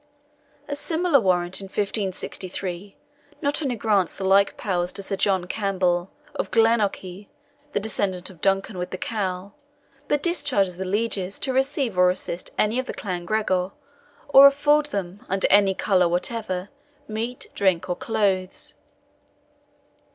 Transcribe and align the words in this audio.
A 0.67 0.75
similar 0.75 1.19
warrant 1.19 1.61
in 1.61 1.65
1563, 1.65 2.95
not 3.39 3.61
only 3.61 3.75
grants 3.75 4.17
the 4.17 4.23
like 4.25 4.57
powers 4.57 4.91
to 4.93 5.03
Sir 5.03 5.15
John 5.15 5.45
Campbell 5.45 6.09
of 6.33 6.49
Glenorchy, 6.49 7.29
the 7.73 7.79
descendant 7.79 8.31
of 8.31 8.41
Duncan 8.41 8.79
with 8.79 8.89
the 8.89 8.97
Cowl, 8.97 9.53
but 10.07 10.23
discharges 10.23 10.77
the 10.77 10.85
lieges 10.85 11.37
to 11.37 11.53
receive 11.53 11.99
or 11.99 12.09
assist 12.09 12.49
any 12.57 12.79
of 12.79 12.87
the 12.87 12.95
clan 12.95 13.25
Gregor, 13.25 13.73
or 14.27 14.47
afford 14.47 14.87
them, 14.87 15.23
under 15.29 15.47
any 15.51 15.75
colour 15.75 16.09
whatever, 16.09 16.69
meat, 17.07 17.49
drink, 17.53 17.87
or 17.87 17.95
clothes. 17.95 18.73